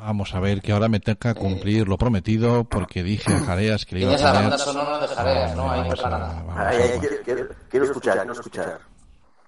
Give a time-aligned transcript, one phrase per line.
[0.00, 3.96] Vamos a ver que ahora me toca cumplir lo prometido porque dije a Jareas que
[3.96, 4.50] le iba a Tienes la poner...
[4.50, 5.70] banda sonora de Jareas, ¿no?
[5.70, 6.32] Ahí Vamos a- preparada.
[6.34, 8.78] vamos a- Ay, ay, quiero, quiero- quiero escuchar, quiero escuchar.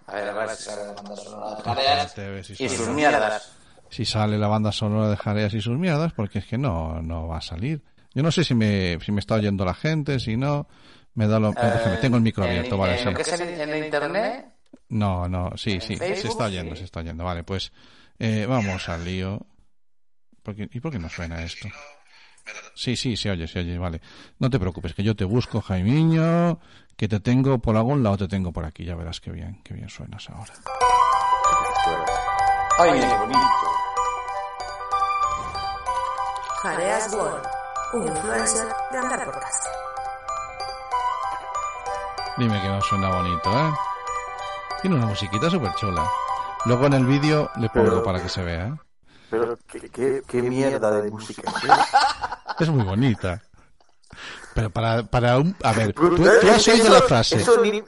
[0.06, 2.68] A ver, a ver si sale la banda sonora de Jareas y sale.
[2.70, 3.52] sus mierdas.
[3.90, 7.28] si sale la banda sonora de Jareas y sus mierdas, porque es que no, no
[7.28, 7.82] va a salir.
[8.14, 10.66] Yo no sé si me, si me está oyendo la gente, si no,
[11.14, 11.52] me da lo...
[11.52, 13.04] déjame, tengo el micro En- abierto, vale, en sí.
[13.06, 14.46] lo que es en, en internet,
[14.88, 16.80] No, no, sí, sí, se Facebook, está oyendo, sí.
[16.80, 17.22] se está oyendo.
[17.24, 17.72] Vale, pues
[18.18, 19.46] eh, vamos al lío.
[20.42, 21.68] ¿Por qué- ¿Y por qué no suena esto?
[22.74, 24.00] Sí, sí, se oye, se oye, vale.
[24.38, 26.58] No te preocupes, que yo te busco, Jaimiño,
[26.96, 29.74] que te tengo por algún lado, te tengo por aquí, ya verás qué bien, qué
[29.74, 30.52] bien suenas ahora.
[32.78, 33.38] ay, qué bonito.
[36.62, 37.46] Jareas World,
[37.94, 39.70] un influencer de andar por casa.
[42.36, 43.72] Dime que no suena bonito, ¿eh?
[44.80, 46.06] Tiene una musiquita súper chula.
[46.66, 48.74] Luego en el vídeo le pongo para que se vea, ¿eh?
[49.30, 51.42] Pero qué, qué, qué mierda de música.
[52.58, 53.42] Es muy bonita.
[54.54, 55.56] Pero para, para un...
[55.62, 57.36] A ver, tú, tú has eh, oído la frase.
[57.36, 57.82] eso ni-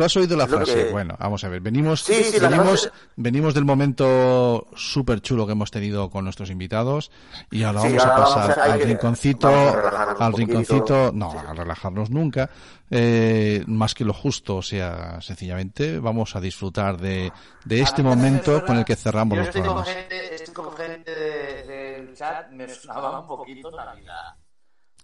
[0.00, 0.86] Tú has oído la Lo frase.
[0.86, 1.60] que- Bueno, vamos a ver.
[1.60, 6.24] Venimos, Sí, sí, la venimos, frase- venimos del momento súper chulo que hemos tenido con
[6.24, 7.10] nuestros invitados
[7.50, 10.16] y ahora Sí, vamos a ahora vamos pasar a- al que- rinconcito, vamos a relajarnos
[10.18, 12.48] un al rinconcito, no, a relajarnos nunca,
[12.90, 17.30] eh, más que lo justo, o sea, sencillamente vamos a disfrutar de,
[17.66, 19.94] de este momento con el que cerramos Yo los estoy con programas.
[20.08, 24.34] gente, estoy con gente de- del chat, me sonaba un poquito Navidad.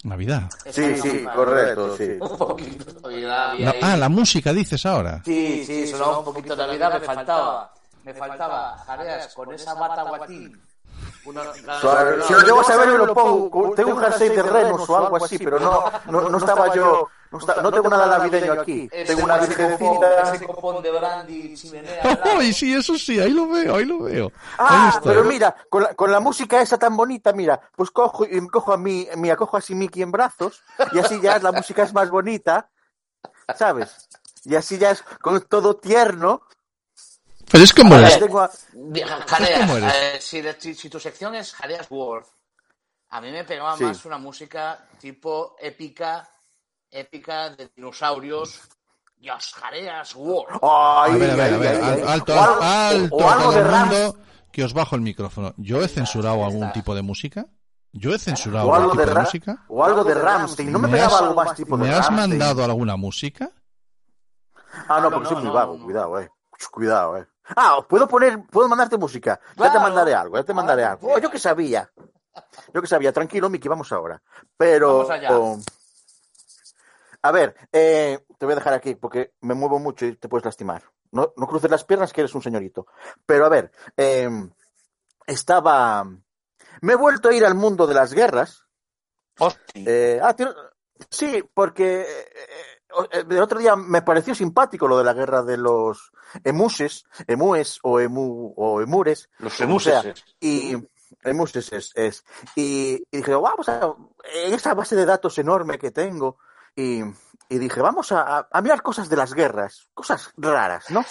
[0.05, 0.43] Navidad.
[0.71, 2.17] Sí, sí, correcto, sí.
[2.21, 3.51] Un poquito Navidad.
[3.51, 3.79] había La- ahí.
[3.83, 5.21] ah, la música dices ahora.
[5.25, 7.73] Sí, sí, sonaba un poquito Navidad, me faltaba.
[8.05, 10.61] Me faltaba Jareas con esa bata guatín.
[11.25, 13.75] Una, si lo llego a saber, me lo pongo.
[13.75, 17.09] Tengo un jersey de renos o algo así, pero no, no, no estaba yo.
[17.31, 18.89] No, está- no tengo nada navideño aquí.
[18.89, 20.33] Tengo una virgencita.
[20.35, 22.01] Ese copón de brandy, chimenea.
[22.39, 23.19] ¡Ay, sí, eso sí!
[23.21, 24.27] Ahí lo veo, ahí lo veo.
[24.27, 25.03] Ahí Ah, está.
[25.03, 28.49] pero mira, con la, con la música esa tan bonita, mira, pues cojo y me
[28.49, 31.93] cojo a mí, me acojo así Mickey en brazos y así ya la música es
[31.93, 32.71] más bonita,
[33.57, 34.09] ¿sabes?
[34.45, 36.43] Y así ya es con todo tierno.
[37.51, 38.19] Pero es como eres.
[38.19, 38.51] tengo a-
[39.27, 39.95] Jareas, ¿Cómo eres?
[39.95, 42.27] eh, si, si- si tu sección es Jareas World,
[43.11, 43.85] a mí me pegaba Sí.
[43.85, 46.29] más una música tipo épica,
[46.91, 48.61] épica de dinosaurios.
[49.19, 50.59] Dios, Jareas World.
[50.63, 52.03] Ay, A ver, a ver, a ver, ay, al- ay.
[52.07, 54.17] alto, alto, o a algo todo de el Rams, mundo,
[54.53, 55.55] que os bajo el micrófono.
[55.57, 57.47] ¿Yo he censurado algún tipo de música?
[57.93, 59.65] ¿Yo he censurado o algún algo tipo de, de música?
[59.69, 60.71] o algo de Ramstein.
[60.71, 63.51] ¿No me, ¿Me pegaba has- algo más tipo de ¿Me has mandado alguna música?
[64.89, 65.85] Ah, no, porque no, soy muy no, vago, no.
[65.85, 66.31] cuidado, eh.
[66.71, 67.27] Cuidado, eh.
[67.57, 69.41] Ah, puedo poner, puedo mandarte música.
[69.57, 71.15] Ya te mandaré algo, ya te mandaré algo.
[71.15, 71.91] Oh, yo que sabía.
[72.75, 73.13] Yo que sabía.
[73.13, 74.21] Tranquilo, Miki, vamos ahora.
[74.57, 74.99] Pero.
[74.99, 75.33] Vamos allá.
[75.39, 75.59] oh,
[77.29, 80.45] a ver, eh, te voy a dejar aquí porque me muevo mucho y te puedes
[80.45, 80.83] lastimar.
[81.13, 82.87] No, no cruces las piernas que eres un señorito.
[83.25, 84.29] Pero a ver, eh,
[85.27, 86.05] estaba.
[86.81, 88.65] Me he vuelto a ir al mundo de las guerras.
[89.75, 90.55] Eh, ah, tío,
[91.11, 96.11] sí, porque eh, el otro día me pareció simpático lo de la guerra de los
[96.45, 100.25] emuses, emues o emu o emures, Los sea, emuses.
[100.41, 100.75] y
[101.23, 102.25] emuses es, es.
[102.55, 103.95] Y, y dije, vamos a
[104.35, 106.39] en esa base de datos enorme que tengo
[106.77, 107.03] y,
[107.49, 111.05] y dije, vamos a, mirar cosas de las guerras, cosas raras, ¿no?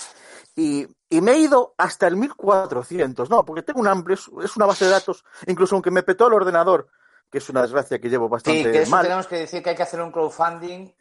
[0.55, 4.67] Y, y me he ido hasta el 1400, no, porque tengo un amplio, es, una
[4.67, 6.87] base de datos, incluso aunque me petó el ordenador,
[7.31, 9.03] que es una desgracia que llevo Sí, bastante que eso mal.
[9.03, 10.93] tenemos que decir que hay que hacer un crowdfunding.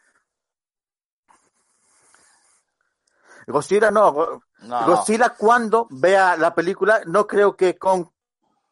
[3.46, 8.06] Godzilla no, No, Godzilla cuando vea la película, no creo que Kong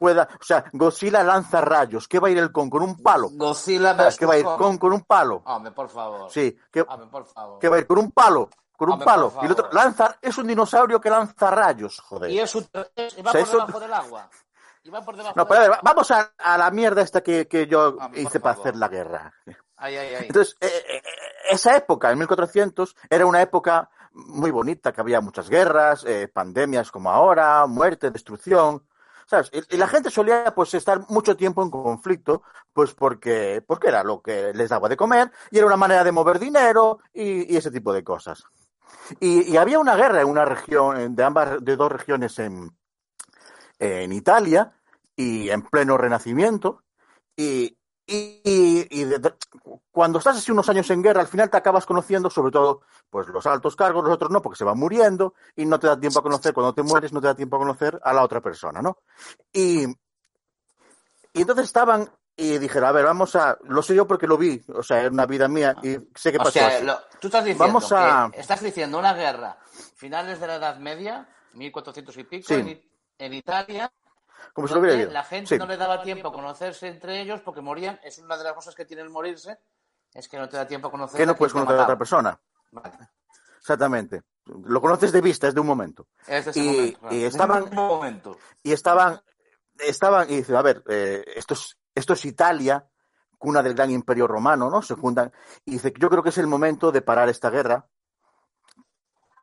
[0.03, 2.69] pueda, o sea, Godzilla lanza rayos, ¿qué va a ir el Kong?
[2.69, 3.29] Con un palo.
[3.31, 4.17] Godzilla ¿Sabes?
[4.17, 5.43] ¿Qué va a ir versus Kong con un palo?
[5.47, 6.29] Hombre, por favor.
[6.31, 7.59] Sí, ¿qué, Hombre, por favor.
[7.61, 8.51] qué va a ir con un palo?
[8.77, 9.33] Con un Hombre, palo.
[9.43, 12.31] Y el otro lanza, es un dinosaurio que lanza rayos, joder.
[12.33, 14.29] Y, es un- es- va O sea, por eso- debajo del agua.
[14.83, 15.81] Y va por debajo No, pero agua.
[15.85, 18.69] vamos a, a la mierda esta que, que yo Hombre, hice para favor.
[18.69, 19.33] hacer la guerra.
[19.77, 20.25] Ay, ay, ay.
[20.27, 21.03] Entonces, eh, eh, eh,
[21.51, 26.91] esa época, en 1400, era una época muy bonita, que había muchas guerras, eh, pandemias
[26.91, 28.85] como ahora, muerte, destrucción,
[29.71, 32.43] Y, la gente solía pues estar mucho tiempo en conflicto,
[32.73, 36.13] pues porque, porque era lo que les daba de comer y era una manera de
[36.13, 38.45] mover dinero y, ese tipo de cosas.
[39.21, 42.77] Y, había una guerra en una región, de ambas, de dos regiones en,
[43.79, 44.73] en Italia
[45.17, 46.83] y en pleno renacimiento.
[47.37, 47.77] Y,
[48.07, 49.35] y, y- y de- de-
[49.91, 53.29] cuando estás así unos años en guerra, al final te acabas conociendo, sobre todo, pues
[53.29, 56.19] los altos cargos, los otros no, porque se van muriendo y no te da tiempo
[56.19, 58.81] a conocer, cuando te mueres, no te da tiempo a conocer a la otra persona,
[58.83, 58.99] ¿no?
[59.53, 59.85] Y,
[61.35, 64.63] y entonces estaban y dijeron, a ver, vamos a, lo sé yo porque lo vi,
[64.75, 66.51] o sea, es una vida mía y sé qué o pasó.
[66.53, 66.85] sea, así.
[66.85, 69.59] lo- tú estás diciendo Vamos a- que estás diciendo una guerra
[69.97, 72.55] finales de la Edad Media, 1400 y pico, Sí.
[72.55, 73.93] en, I- en Italia,
[74.53, 75.13] Como lo hubiera vivido.
[75.13, 75.59] la gente Sí.
[75.59, 77.99] no le daba tiempo a conocerse entre ellos porque morían.
[78.03, 79.59] Es una de las cosas que tiene el morirse,
[80.13, 81.19] es que no te da tiempo a conocer.
[81.19, 82.39] Que no a puedes conocer a otra persona.
[82.71, 82.93] Vale.
[83.59, 84.23] Exactamente.
[84.47, 86.09] Lo conoces de vista, es de un momento.
[86.27, 87.15] Es de ese Y- momento, claro.
[87.17, 88.39] y estaban- un momento.
[88.63, 89.21] Y estaban,
[89.79, 92.85] estaban, y dice, a ver, eh, esto, es, esto es Italia,
[93.39, 94.83] cuna del gran imperio romano, ¿no?
[94.83, 95.33] Se juntan.
[95.65, 97.87] Y dice, yo creo que es el momento de parar esta guerra.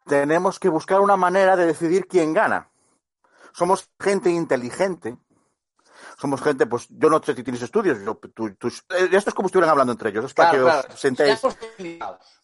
[0.06, 2.70] Tenemos que buscar una manera de decidir quién gana.
[3.54, 5.18] Somos gente inteligente.
[6.18, 8.00] Somos gente, pues yo no sé si tienes estudios.
[8.04, 10.26] yo- tú- tú- eh, esto es como si estuvieran hablando entre ellos.
[10.26, 10.94] Es para Claro, que claro.
[10.94, 11.40] os sentéis.
[11.40, 12.42] Seamos civilizados.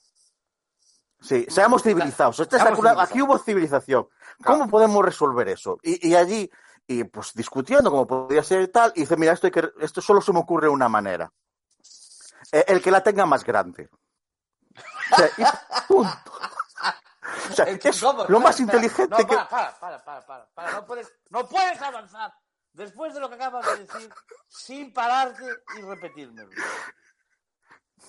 [1.22, 2.40] Sí, seamos civilizados.
[2.40, 3.10] Esta es la Seamos cuna- civilizados.
[3.12, 4.08] aquí hubo civilización.
[4.44, 5.78] ¿Cómo podemos resolver eso?
[5.82, 6.50] Y, y allí,
[6.88, 10.02] y pues discutiendo cómo podría ser y tal, y dice, mira, esto, hay que, esto
[10.02, 11.32] solo se me ocurre una manera.
[12.52, 13.90] Eh, el que la tenga más grande.
[15.12, 15.44] O sea, y
[15.88, 16.32] punto.
[17.50, 19.36] O sea, Es lo más inteligente que...
[19.36, 20.26] para, para, para.
[20.86, 22.32] No puedes, no puedes avanzar
[22.74, 24.14] después de lo que acabas de decir
[24.48, 25.44] sin pararte
[25.78, 26.50] y repetírmelo.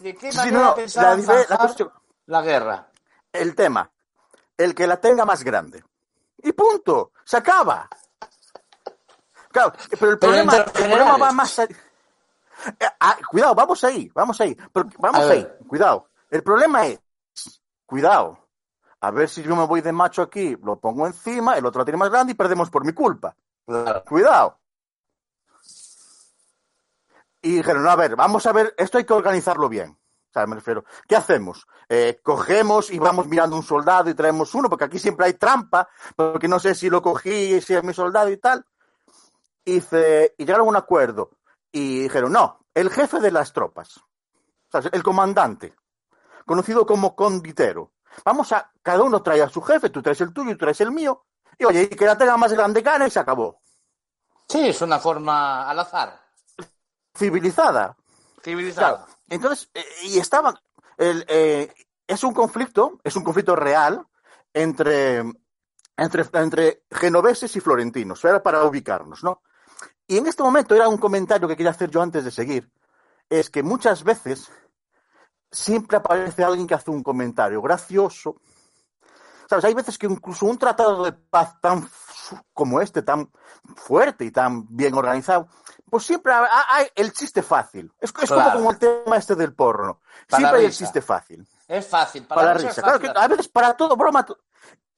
[0.00, 1.92] ¿De qué Sí, manera no, pensaba la, la zanjar cuestión-
[2.26, 2.90] la guerra?
[3.32, 3.90] el tema.
[4.58, 5.82] El que la tenga más grande.
[6.42, 7.12] Y punto.
[7.24, 7.88] Se acaba.
[9.50, 11.76] Claro, pero el Pero problema, el problema va más allá.
[12.78, 14.54] Eh, ah, cuidado, vamos ahí, vamos ahí.
[14.98, 16.10] Vamos ahí, cuidado.
[16.30, 17.00] El problema es,
[17.86, 18.45] cuidado.
[19.06, 21.84] A ver si yo me voy de macho aquí, lo pongo encima, el otro la
[21.84, 23.36] tiene más grande y perdemos por mi culpa.
[23.64, 24.02] Claro.
[24.04, 24.58] Cuidado.
[27.40, 29.90] Y dijeron, no, a ver, vamos a ver, esto hay que organizarlo bien.
[29.90, 31.68] O sea, me refiero, ¿qué hacemos?
[31.88, 35.88] Eh, cogemos y vamos mirando un soldado y traemos uno, porque aquí siempre hay trampa,
[36.16, 38.66] porque no sé si lo cogí, si es mi soldado y tal.
[39.64, 41.30] Y, y llegaron a un acuerdo.
[41.70, 45.76] Y dijeron, no, el jefe de las tropas, o sea, el comandante,
[46.44, 47.92] conocido como conditero.
[48.24, 50.80] Vamos a, cada uno trae a su jefe, tú traes el tuyo y tú traes
[50.80, 51.24] el mío.
[51.58, 53.58] Y oye, y que la tenga más grande gana y se acabó.
[54.48, 56.20] Sí, es una forma al azar.
[57.12, 57.96] Civilizada.
[58.40, 58.98] Civilizada.
[58.98, 59.12] Claro.
[59.28, 60.54] Entonces, eh, y estaban.
[60.98, 61.74] el, eh,
[62.06, 64.06] es un conflicto, es un conflicto real
[64.54, 65.24] entre,
[65.96, 69.42] entre, entre genoveses y florentinos, era para ubicarnos, ¿no?
[70.06, 72.70] Y en este momento era un comentario que quería hacer yo antes de seguir,
[73.28, 74.48] es que muchas veces
[75.50, 78.40] siempre aparece alguien que hace un comentario gracioso.
[79.48, 79.64] ¿Sabes?
[79.64, 81.88] Hay veces que incluso un tratado de paz tan
[82.52, 83.30] como este, tan
[83.76, 85.48] fuerte y tan bien organizado,
[85.88, 87.92] pues siempre ha- ha- hay el chiste fácil.
[88.00, 88.58] Es, es como, Claro.
[88.58, 90.00] como el tema este del porno.
[90.28, 91.46] Para Siempre hay el chiste fácil.
[91.68, 92.24] Es fácil.
[92.26, 94.24] Para, Para, la risa Claro que a veces para todo, broma.
[94.26, 94.38] to-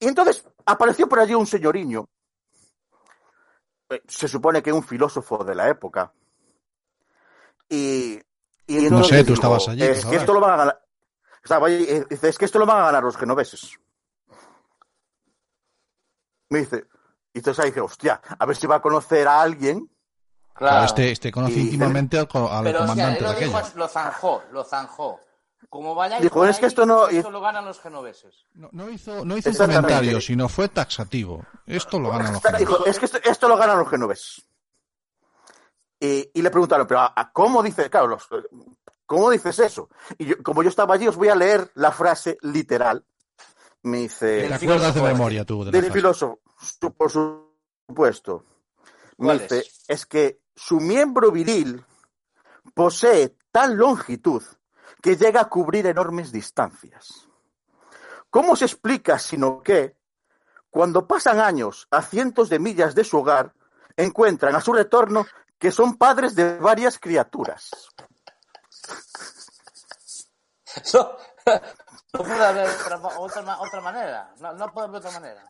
[0.00, 2.08] Y entonces apareció por allí un señoriño.
[3.90, 6.10] eh, Se supone que un filósofo de la época.
[7.68, 8.18] Y.
[8.66, 10.84] y No sé, tú estabas allí, Es ¿qué que esto lo van a ganar.
[11.42, 13.78] Estaba allí, eh, dice, es que esto lo van a ganar los genoveses.
[16.50, 16.86] Me dice.
[17.32, 19.90] Y entonces ahí dije, hostia, a ver si va a conocer a alguien.
[20.54, 20.86] Claro, Claro.
[20.86, 23.60] este, este conoce Y- íntimamente al, al Pero o sea, comandante él de lo, dijo,
[23.76, 25.20] lo zanjó, lo zanjó.
[25.68, 28.44] Como vayáis Dijo, es que esto no- esto lo ganan los genoveses.
[28.54, 31.44] No, no hizo, no hizo un comentario, sino fue taxativo.
[31.66, 32.86] Esto lo ganan los Dijo, genoveses.
[32.88, 34.44] es que esto, esto lo ganan los genoveses.
[36.00, 38.28] Y, y le preguntaron, pero ¿a, a cómo dices, claro, los-
[39.04, 39.88] cómo dices eso?
[40.16, 43.04] Y yo- como yo estaba allí, os voy a leer la frase literal.
[43.82, 44.58] Me ¿Te dice, El acuerdas
[44.94, 45.64] de filósofo memoria tú?
[45.64, 48.44] De del filósofo, su- por supuesto.
[49.18, 49.84] Me ¿Cuál dice, es?
[49.88, 51.84] es que su miembro viril
[52.74, 54.42] posee tal longitud
[55.00, 57.28] que llega a cubrir enormes distancias.
[58.30, 59.96] ¿Cómo se explica sino que,
[60.70, 63.54] cuando pasan años a cientos de millas de su hogar,
[63.96, 65.26] encuentran a su retorno
[65.58, 67.70] que son padres de varias criaturas?
[70.76, 71.16] Eso,
[72.14, 74.32] no puede haber otra, otra, ma- otra manera.
[74.40, 75.44] No, no puede haber otra manera.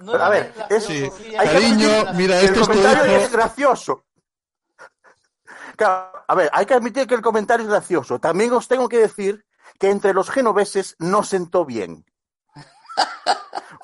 [0.00, 4.04] No A ver, es que Cariño, mira, el esto es tu comentario es gracioso.
[5.76, 8.18] Claro, a ver, hay que admitir que el comentario es gracioso.
[8.18, 9.44] También os tengo que decir
[9.78, 12.04] que entre los genoveses no sentó bien.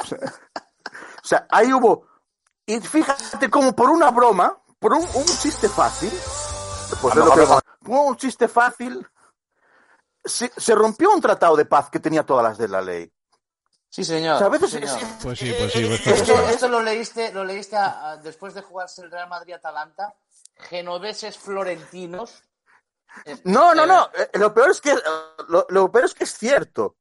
[0.00, 2.06] O sea, o sea, ahí hubo.
[2.66, 6.10] Y fíjate como por una broma, por un, un chiste fácil,
[7.00, 9.06] pues es lo que- un chiste fácil,
[10.28, 13.11] se, se rompió un tratado de paz que tenía todas las de la ley.
[13.90, 14.37] Sí, señor.
[14.37, 14.99] O sea, a veces sí, señor.
[14.99, 15.85] es- Pues sí, pues sí.
[15.85, 16.44] Esto es pasa.
[16.47, 20.14] que- Esto lo leíste, lo leíste a- a- después de jugarse el Real Madrid-Atalanta.
[20.56, 22.42] Genoveses florentinos.
[23.25, 24.11] Eh, No, no, eh, no.
[24.14, 24.94] eh, Lo peor es que
[25.49, 26.97] lo, lo peor es que es cierto.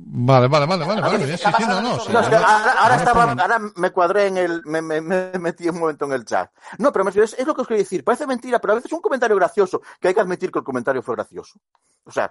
[0.00, 1.18] Vale, vale, vale, vale, vale.
[1.18, 5.32] no, sí, No, es que ahora, estaba, ahora me cuadré en el, me, me- me
[5.40, 6.52] metí un momento en el chat.
[6.78, 8.04] No, pero es, es lo que os quería decir.
[8.04, 11.02] Parece mentira, pero a veces un comentario gracioso, que hay que admitir que el comentario
[11.02, 11.58] fue gracioso.
[12.04, 12.30] O sea,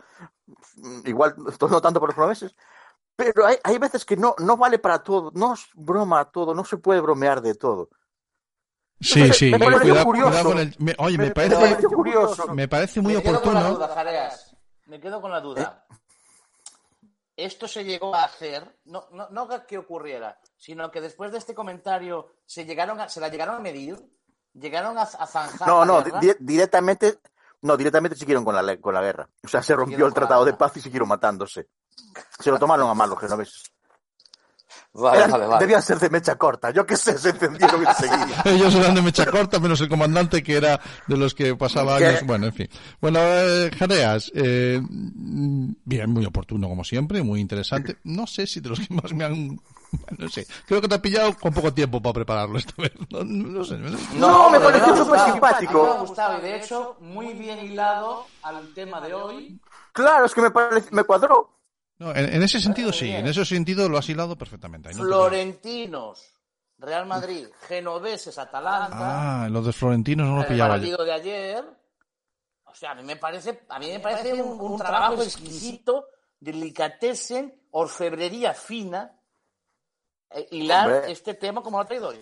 [1.03, 2.55] igual, esto no tanto por los promeses,
[3.17, 6.63] Pero hay, hay veces que no, no vale para todo, no es broma todo, no
[6.63, 7.89] se puede bromear de todo.
[9.01, 9.51] Sí, sí.
[9.51, 10.29] me cuidado- curioso.
[10.29, 12.53] cuidado con el- me- oye, me Me parece, curioso.
[12.53, 13.75] me parece muy Me quedo con la oportuno.
[13.87, 14.55] duda, Jareas.
[14.85, 15.85] Me quedo con la duda.
[17.37, 21.53] Esto se llegó a hacer, no, no, no que ocurriera, sino que después de este
[21.53, 23.95] comentario se llegaron a, se la llegaron a medir,
[24.53, 25.67] llegaron a, a zanjar.
[25.67, 27.19] No, no, di- directamente,
[27.61, 29.29] no, directamente siguieron con la, con la guerra.
[29.43, 31.67] O sea, se rompió el tratado de paz y siguieron matándose.
[32.39, 33.71] Se lo tomaron a mal los genoveses.
[34.93, 35.59] Vale, vale, vale.
[35.59, 36.71] Debían ser de mecha corta.
[36.71, 38.41] Yo qué sé, se encendieron enseguida.
[38.45, 42.07] Ellos eran de mecha corta, menos el comandante que era de los que pasaba ¿Qué?
[42.07, 42.23] años.
[42.25, 42.69] Bueno, en fin.
[42.99, 47.97] Bueno, eh, Jareas, eh, bien, muy oportuno como siempre, muy interesante.
[48.05, 49.59] No sé si de los que más me han...
[50.17, 52.91] No sé, creo que te ha pillado con poco tiempo para prepararlo esta vez.
[53.09, 53.77] No, no sé.
[53.77, 54.03] no sé.
[54.15, 55.83] No, me pareció súper simpático.
[55.83, 59.61] Me ha gustado y de hecho muy bien hilado al tema de hoy.
[59.93, 61.56] Claro, es que me, parece, me cuadró.
[61.99, 64.89] No, en, en ese sentido sí, en ese sentido lo has hilado perfectamente.
[64.93, 66.35] no Florentinos,
[66.77, 69.43] Real Madrid, Genoveses, Atalanta.
[69.43, 70.81] Ah, los de Florentinos no lo el pillaba yo.
[70.81, 71.65] partido de ayer.
[72.65, 76.05] O sea, a mí me parece, a mí me parece un, un trabajo exquisito,
[76.39, 79.19] delicatessen, orfebrería fina,
[80.29, 81.11] eh, hilar Hombre.
[81.11, 82.19] este tema como lo ha traído hoy.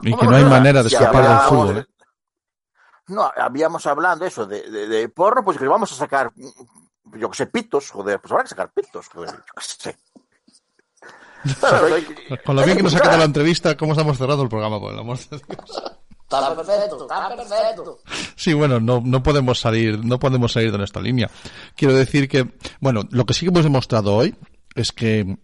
[0.00, 1.78] Y que no hay manera de escapar del fútbol.
[1.78, 1.86] ¿eh?
[3.08, 6.32] No, habíamos hablando eso de, de, de porro, pues que vamos a sacar,
[7.16, 9.96] yo que sé, pitos, joder, pues habrá que sacar pitos, joder, yo que sé.
[11.58, 11.86] Claro,
[12.44, 14.78] Con lo bien que nos ha quedado la entrevista, ¿cómo estamos cerrando el programa?
[14.78, 15.82] Por el amor de Dios.
[16.22, 17.98] Está perfecto, está perfecto.
[18.36, 21.28] Sí, bueno, no, no podemos salir, no podemos salir de nuestra línea.
[21.74, 22.46] Quiero decir que,
[22.78, 24.36] bueno, lo que sí que hemos demostrado hoy
[24.76, 25.38] es que,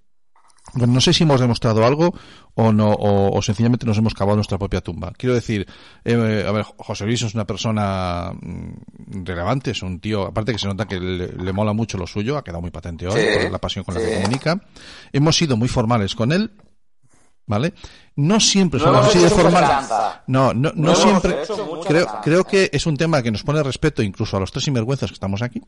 [0.75, 2.15] bueno, no sé si hemos demostrado algo
[2.55, 5.13] o no, o, o sencillamente nos hemos cavado nuestra propia tumba.
[5.17, 5.67] Quiero decir,
[6.05, 10.59] eh, a ver, José Luis es una persona mm, relevante, es un tío, aparte que
[10.59, 13.27] se nota que le, le mola mucho lo suyo, ha quedado muy patente hoy, Sí,
[13.43, 14.61] por la pasión con la que comunica.
[15.13, 16.51] Hemos sido muy formales con él,
[17.47, 17.75] ¿vale?
[18.17, 20.23] No siempre No hemos así de chanza.
[20.27, 21.43] No, no, no, siempre.
[21.87, 25.11] Creo, creo que es un tema que nos pone respeto incluso a los tres sinvergüenzas
[25.11, 25.63] que estamos aquí.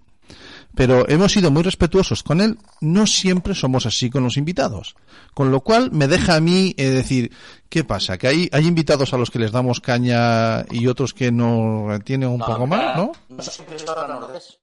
[0.75, 2.59] Pero hemos sido muy respetuosos con él.
[2.81, 4.97] No siempre somos así con los invitados.
[5.35, 7.33] Con lo cual me deja a mí eh, decir,
[7.69, 8.19] ¿qué pasa?
[8.19, 12.29] Que hay, hay invitados a los que les damos caña y otros que nos tienen
[12.31, 13.13] un poco más, ¿no?
[13.29, 14.59] No siempre sopla nordés.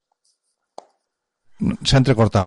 [1.84, 2.46] Se ha entrecortado.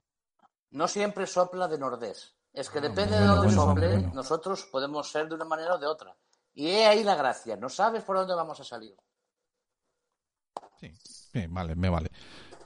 [0.72, 2.39] No siempre sopla de nordés.
[2.60, 4.12] Es que depende bueno, de dónde bueno, sople, bueno.
[4.14, 6.14] nosotros podemos ser de una manera o de otra.
[6.54, 7.56] Y he ahí la gracia.
[7.56, 8.94] No sabes por dónde vamos a salir.
[10.82, 12.10] Sí, vale, me vale.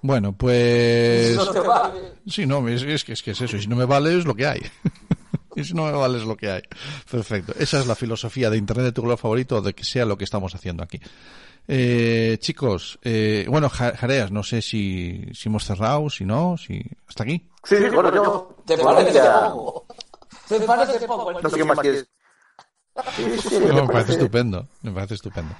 [0.02, 1.36] Bueno, pues...
[1.36, 2.14] No te vale.
[2.28, 3.56] Sí, no, es, es que es que es eso.
[3.58, 4.62] Y si no me vale es lo que hay.
[5.56, 6.62] y si no me vale es lo que hay.
[7.10, 7.54] Perfecto.
[7.60, 10.18] Esa es la filosofía de Internet de tu color favorito o de que sea lo
[10.18, 11.00] que estamos haciendo aquí.
[11.68, 16.82] Eh, chicos, eh, bueno, Ja- Jareas, no sé si, si hemos cerrado, si no, si
[17.08, 17.50] hasta aquí.
[17.64, 18.56] Sí, bueno, yo.
[18.66, 19.83] ¿Te bueno, parece ya- poco?
[20.48, 21.32] ¿Te parece poco?
[21.42, 22.08] No sé qué más quieres.
[23.16, 25.56] Sí, sí, sí, No, me parece estupendo, me parece estupendo.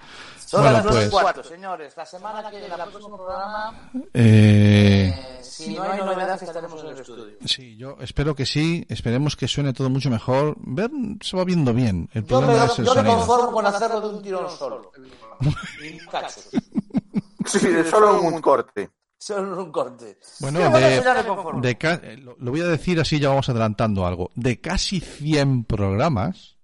[0.46, 1.98] Son Bueno, las dos pues, cuatro, señores.
[1.98, 7.00] La semana que el próximo programa, eh, eh, si no hay novedad, estaremos en el
[7.00, 7.38] estudio.
[7.44, 10.56] sí, yo espero que sí, esperemos que suene todo mucho mejor.
[10.60, 12.08] Ver, se va viendo bien.
[12.14, 14.92] El Yo me, problema es el yo me conformo con hacerlo de un tirón solo.
[17.46, 17.60] Sí,
[17.90, 18.92] solo un corte.
[19.26, 20.18] Solo un corte.
[20.42, 21.02] Bueno, de,
[21.62, 24.32] de ca- eh, lo, lo voy a decir así, ya vamos adelantando algo.
[24.36, 26.58] De casi 100 programas,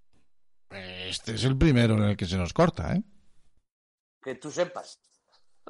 [0.69, 3.03] este es el primero en el que se nos corta, ¿eh?
[4.21, 4.99] Que tú sepas.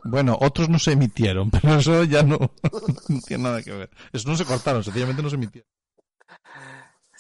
[0.04, 3.92] Bueno, otros no se emitieron, pero eso ya no, no tiene nada que ver.
[4.12, 5.70] Eso no se cortaron, sencillamente no se emitieron.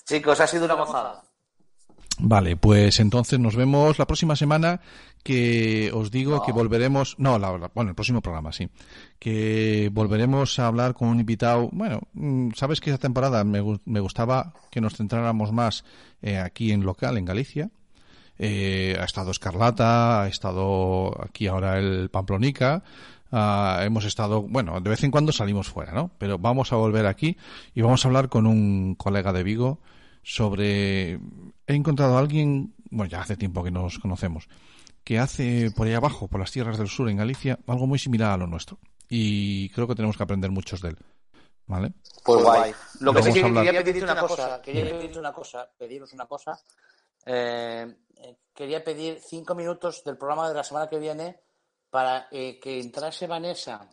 [0.04, 1.22] Chicos, ha sido una gozada.
[2.22, 4.82] Vale, pues entonces nos vemos la próxima semana
[5.24, 6.42] que os digo No.
[6.44, 8.70] que volveremos, no, la, la- bueno, el próximo programa, sí,
[9.20, 14.00] que volveremos a hablar con un invitado, bueno, mm, sabes que esta temporada me, me
[14.00, 15.84] gustaba que nos centráramos más
[16.22, 17.70] eh, aquí en local, en Galicia,
[18.42, 22.84] Eh, ha estado Escarlata, ha estado aquí ahora el Pamplonica,
[23.34, 26.12] ah, hemos estado, bueno, de vez en cuando salimos fuera, ¿no?
[26.18, 27.36] Pero vamos a volver aquí
[27.76, 29.80] y vamos a hablar con un colega de Vigo
[30.24, 31.16] sobre,
[31.68, 34.48] he encontrado a alguien, bueno, ya hace tiempo que nos conocemos,
[35.10, 38.34] que hace por ahí abajo, por las tierras del sur en Galicia, algo muy similar
[38.34, 38.78] a lo nuestro.
[39.10, 40.98] Y creo que tenemos que aprender muchos de él.
[41.66, 41.94] ¿Vale?
[42.24, 42.72] Pues guay.
[43.00, 43.66] Lo que sí que hablar.
[43.66, 46.62] quería pedirte una cosa, quería pedirte una cosa, pediros una cosa.
[47.26, 51.40] Eh, eh, quería pedir cinco minutos del programa de la semana que viene
[51.90, 53.90] para eh, que entrase Vanessa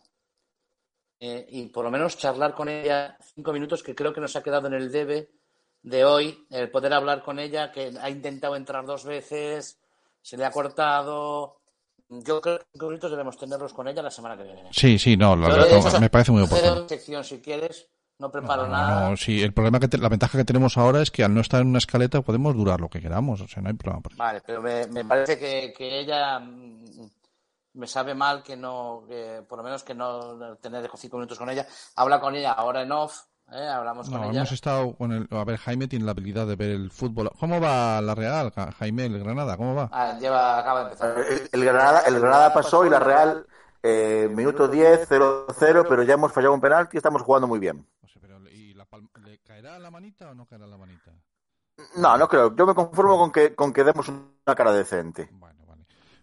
[1.19, 4.43] eh, y por lo menos charlar con ella cinco minutos que creo que nos ha
[4.43, 5.31] quedado en el debe
[5.81, 9.79] de hoy, el poder hablar con ella, que ha intentado entrar dos veces,
[10.21, 11.57] se le ha cortado.
[12.09, 14.69] Yo creo que cinco minutos debemos tenerlos con ella la semana que viene.
[14.71, 16.87] Sí, sí, no, lo- lo- me parece muy oportuno.
[16.87, 19.09] sección si quieres no preparo No, nada.
[19.11, 21.41] no, sí, el problema que te- la ventaja que tenemos ahora es que al no
[21.41, 24.01] estar en una escaleta podemos durar lo que queramos, o sea, no hay problema.
[24.01, 24.17] por eso.
[24.23, 27.09] Vale, pero me, me parece que, que ella mm,
[27.73, 31.49] me sabe mal que no, que por lo menos que no tener cinco minutos con
[31.49, 31.67] ella.
[31.95, 33.19] Habla con ella ahora en off,
[33.51, 33.67] ¿eh?
[33.67, 34.39] hablamos con No, ella.
[34.39, 35.27] hemos estado con el...
[35.31, 37.31] A ver, Jaime tiene la habilidad de ver el fútbol.
[37.39, 39.57] ¿Cómo va la Real, Ja- Jaime, el Granada?
[39.57, 39.89] ¿Cómo va?
[39.91, 41.17] Ah, lleva, acaba de empezar.
[41.19, 43.45] El, el Granada, el Granada pasó y la Real,
[43.83, 47.87] eh, minuto 10, 0-0, pero ya hemos fallado un penalti y estamos jugando muy bien.
[48.03, 51.11] O sea, pero, ¿y la palma- ¿Le caerá la manita o no caerá la manita?
[51.95, 52.55] No, no creo.
[52.55, 55.29] Yo me conformo con que, con que demos una cara decente.
[55.31, 55.56] Bueno.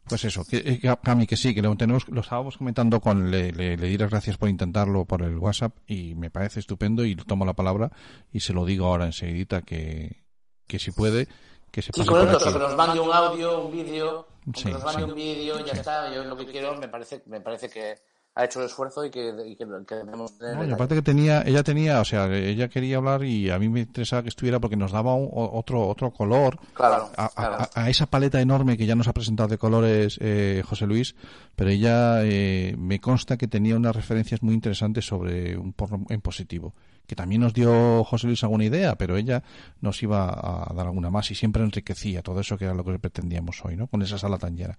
[0.08, 3.30] Pues eso, que, eh, que- Cami, que sí, que lo, tenemos, lo estábamos comentando con...
[3.30, 7.04] Le, le, le di las gracias por intentarlo por el WhatsApp y me parece estupendo
[7.04, 7.90] y tomo la palabra
[8.32, 10.22] y se lo digo ahora enseguidita que,
[10.66, 11.26] que si puede,
[11.70, 12.44] que se pase Cinco por aquí.
[12.52, 15.08] que nos mande un audio, un vídeo, Sí, que nos mande sí.
[15.08, 15.78] un vídeo, ya Sí.
[15.80, 16.14] está.
[16.14, 17.94] Yo lo que quiero, me parece, me parece que
[18.36, 20.56] ha hecho el esfuerzo y que, y que, que debemos tener.
[20.56, 23.68] No, y aparte que tenía, ella tenía, o sea, ella quería hablar y a mí
[23.68, 27.56] me interesaba que estuviera porque nos daba un- otro otro color Claro, a, a- claro.
[27.74, 31.14] a- a esa paleta enorme que ya nos ha presentado de colores eh, José Luis,
[31.54, 36.20] pero ella eh, me consta que tenía unas referencias muy interesantes sobre un porno en
[36.20, 36.74] positivo,
[37.06, 39.42] que también nos dio José Luis alguna idea, pero ella
[39.80, 42.98] nos iba a dar alguna más y siempre enriquecía todo eso que era lo que
[42.98, 43.86] pretendíamos hoy, ¿no?
[43.88, 44.78] Con esa sala tan llena.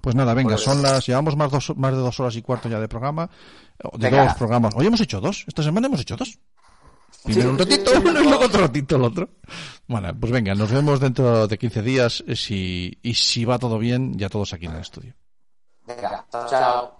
[0.00, 2.68] Pues nada, venga, Pues- son las, llevamos más, dos, más de dos horas y cuarto
[2.68, 3.30] ya de programa,
[3.94, 4.24] de Venga.
[4.24, 4.74] dos programas.
[4.76, 6.38] Hoy hemos hecho dos, esta semana hemos hecho dos.
[7.24, 9.28] Primero un ratito uno y luego otro ratito el otro.
[9.86, 13.78] Bueno, pues venga, nos vemos dentro de 15 días eh, si, y si va todo
[13.78, 15.14] bien, ya todos aquí en el estudio.
[15.86, 16.99] Venga, chao,